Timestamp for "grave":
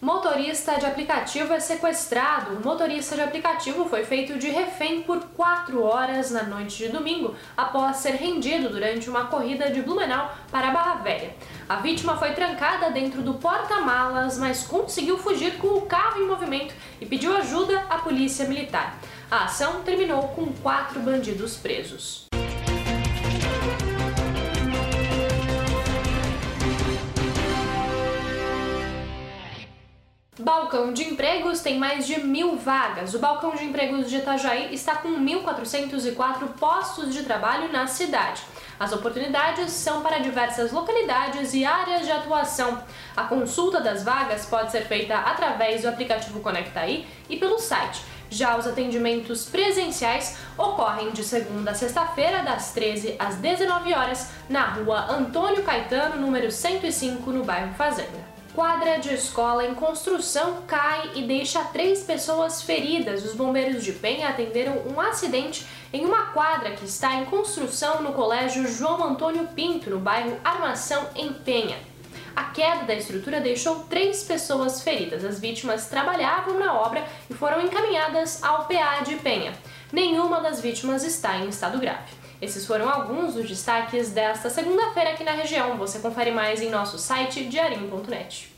81.78-82.12